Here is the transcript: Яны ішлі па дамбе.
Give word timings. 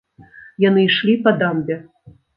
Яны 0.63 0.85
ішлі 0.89 1.15
па 1.27 1.35
дамбе. 1.45 1.75